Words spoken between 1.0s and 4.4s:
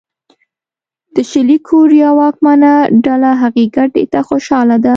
د شلي کوریا واکمنه ډله هغې ګټې ته